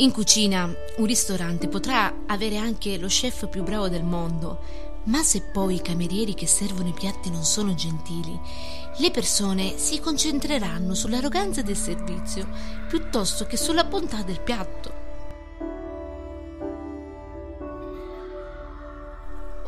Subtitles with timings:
[0.00, 0.64] In cucina
[0.96, 4.60] un ristorante potrà avere anche lo chef più bravo del mondo,
[5.04, 8.40] ma se poi i camerieri che servono i piatti non sono gentili,
[8.96, 12.48] le persone si concentreranno sull'arroganza del servizio
[12.88, 14.99] piuttosto che sulla bontà del piatto.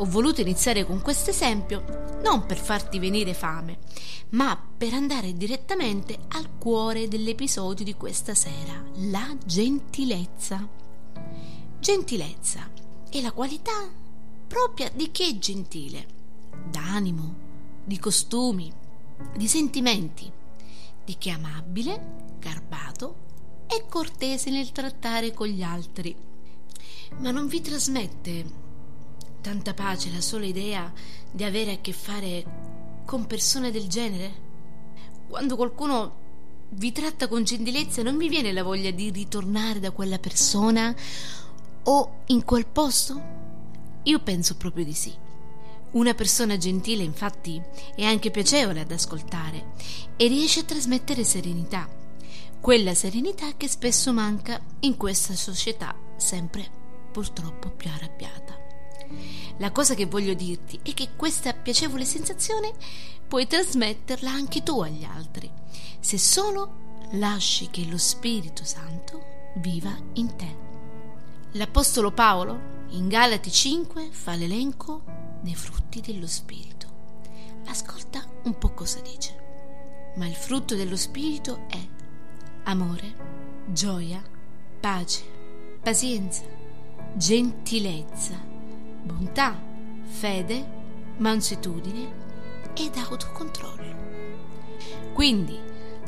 [0.00, 3.78] Ho voluto iniziare con questo esempio non per farti venire fame,
[4.30, 10.68] ma per andare direttamente al cuore dell'episodio di questa sera, la gentilezza.
[11.80, 12.70] Gentilezza
[13.10, 13.90] è la qualità
[14.46, 16.06] propria di chi è gentile,
[16.70, 17.34] d'animo,
[17.84, 18.72] di costumi,
[19.36, 20.30] di sentimenti,
[21.04, 23.26] di chi è amabile, garbato
[23.66, 26.14] e cortese nel trattare con gli altri.
[27.18, 28.67] Ma non vi trasmette
[29.40, 30.92] tanta pace la sola idea
[31.30, 32.44] di avere a che fare
[33.04, 34.46] con persone del genere?
[35.28, 36.26] Quando qualcuno
[36.70, 40.94] vi tratta con gentilezza non vi viene la voglia di ritornare da quella persona
[41.84, 43.20] o in quel posto?
[44.04, 45.14] Io penso proprio di sì.
[45.90, 47.60] Una persona gentile, infatti,
[47.94, 49.72] è anche piacevole ad ascoltare
[50.16, 51.88] e riesce a trasmettere serenità,
[52.60, 56.68] quella serenità che spesso manca in questa società sempre
[57.10, 58.67] purtroppo più arrabbiata.
[59.58, 62.72] La cosa che voglio dirti è che questa piacevole sensazione
[63.26, 65.50] puoi trasmetterla anche tu agli altri,
[66.00, 69.24] se solo lasci che lo Spirito Santo
[69.56, 70.56] viva in te.
[71.52, 75.02] L'Apostolo Paolo in Galati 5 fa l'elenco
[75.40, 76.86] dei frutti dello Spirito.
[77.66, 79.36] Ascolta un po' cosa dice.
[80.16, 81.78] Ma il frutto dello Spirito è
[82.64, 83.14] amore,
[83.66, 84.22] gioia,
[84.80, 85.22] pace,
[85.82, 86.42] pazienza,
[87.14, 88.38] gentilezza,
[89.12, 89.60] bontà,
[90.04, 90.64] fede,
[91.16, 92.26] mansuetudine
[92.74, 93.96] ed autocontrollo.
[95.12, 95.58] Quindi,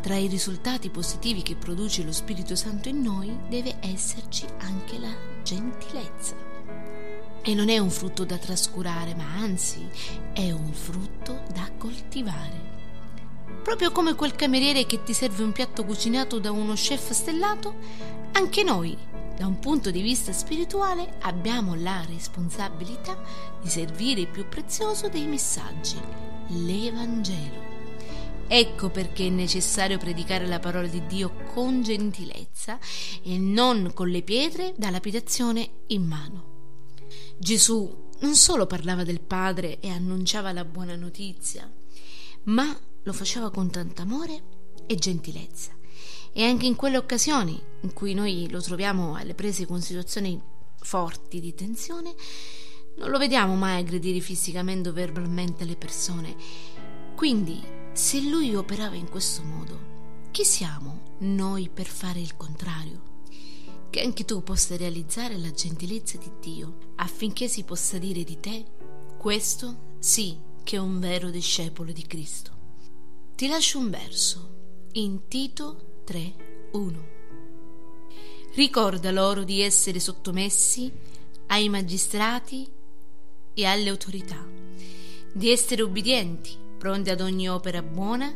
[0.00, 5.14] tra i risultati positivi che produce lo Spirito Santo in noi deve esserci anche la
[5.42, 6.34] gentilezza.
[7.42, 9.88] E non è un frutto da trascurare, ma anzi
[10.32, 12.70] è un frutto da coltivare.
[13.62, 17.74] Proprio come quel cameriere che ti serve un piatto cucinato da uno chef stellato,
[18.32, 18.96] anche noi,
[19.42, 23.20] da un punto di vista spirituale, abbiamo la responsabilità
[23.60, 26.00] di servire il più prezioso dei messaggi,
[26.46, 27.60] l'Evangelo.
[28.46, 32.78] Ecco perché è necessario predicare la parola di Dio con gentilezza
[33.24, 37.00] e non con le pietre da lapidazione in mano.
[37.36, 41.68] Gesù non solo parlava del Padre e annunciava la buona notizia,
[42.44, 44.42] ma lo faceva con tanto amore
[44.86, 45.81] e gentilezza.
[46.32, 50.40] E anche in quelle occasioni in cui noi lo troviamo alle prese con situazioni
[50.80, 52.14] forti di tensione,
[52.96, 56.34] non lo vediamo mai aggredire fisicamente o verbalmente le persone.
[57.14, 57.60] Quindi,
[57.92, 59.90] se lui operava in questo modo,
[60.30, 63.10] chi siamo noi per fare il contrario?
[63.92, 68.64] che anche tu possa realizzare la gentilezza di Dio, affinché si possa dire di te,
[69.18, 72.50] questo sì che è un vero discepolo di Cristo.
[73.34, 77.10] Ti lascio un verso in Tito 3:1.
[78.54, 80.92] Ricorda loro di essere sottomessi
[81.46, 82.68] ai magistrati
[83.54, 84.46] e alle autorità,
[85.32, 88.34] di essere obbedienti, pronti ad ogni opera buona,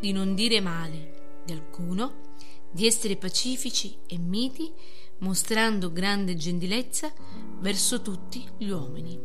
[0.00, 2.34] di non dire male di alcuno,
[2.70, 4.70] di essere pacifici e miti,
[5.18, 7.12] mostrando grande gentilezza
[7.60, 9.18] verso tutti gli uomini.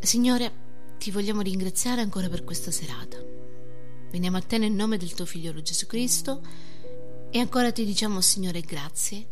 [0.00, 0.60] Signore,
[0.98, 3.22] ti vogliamo ringraziare ancora per questa serata.
[4.10, 6.40] Veniamo a te nel nome del tuo figliolo Gesù Cristo
[7.32, 9.26] e ancora ti diciamo, Signore, grazie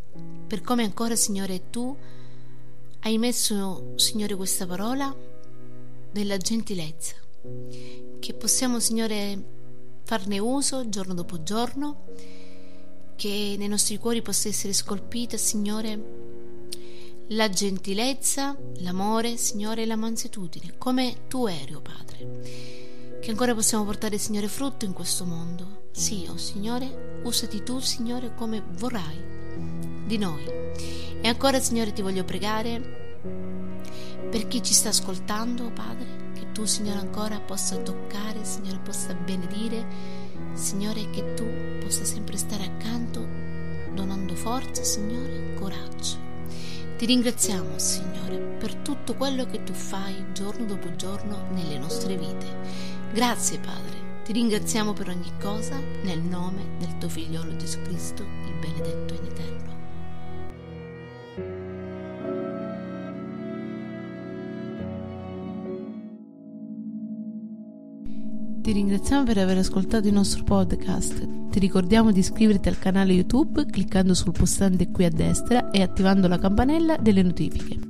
[0.50, 1.96] per come ancora, Signore, tu
[3.02, 5.14] hai messo, Signore, questa parola
[6.10, 7.14] della gentilezza,
[8.18, 9.40] che possiamo, Signore,
[10.02, 12.06] farne uso giorno dopo giorno
[13.14, 16.18] che nei nostri cuori possa essere scolpita, Signore,
[17.28, 22.89] la gentilezza, l'amore, Signore, e la mansuetudine, come tu eri, oh Padre.
[23.20, 25.88] Che ancora possiamo portare, Signore, frutto in questo mondo.
[25.90, 29.22] Sì, oh Signore, usati tu, Signore, come vorrai
[30.06, 30.42] di noi.
[31.20, 33.18] E ancora, Signore, ti voglio pregare
[34.30, 39.86] per chi ci sta ascoltando, Padre, che tu, Signore, ancora possa toccare, Signore, possa benedire
[40.54, 41.44] Signore, che tu
[41.78, 43.26] possa sempre stare accanto,
[43.92, 46.16] donando forza, Signore, coraggio.
[46.96, 52.98] Ti ringraziamo, Signore, per tutto quello che tu fai giorno dopo giorno nelle nostre vite.
[53.12, 53.98] Grazie, Padre.
[54.24, 59.24] Ti ringraziamo per ogni cosa nel nome del tuo figliolo Gesù Cristo, il benedetto in
[59.24, 59.68] eterno.
[68.60, 71.48] Ti ringraziamo per aver ascoltato il nostro podcast.
[71.50, 76.28] Ti ricordiamo di iscriverti al canale YouTube cliccando sul pulsante qui a destra e attivando
[76.28, 77.89] la campanella delle notifiche.